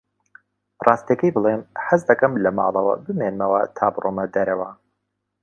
[0.85, 4.69] ڕاستییەکەی بڵێم، حەز دەکەم لە ماڵەوە بمێنمەوە تا بڕۆمە دەرەوە.